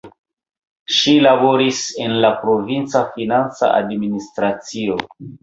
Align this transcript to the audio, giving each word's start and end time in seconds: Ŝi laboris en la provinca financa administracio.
Ŝi 0.99 1.11
laboris 1.25 1.81
en 2.05 2.15
la 2.25 2.31
provinca 2.47 3.03
financa 3.13 3.71
administracio. 3.83 4.99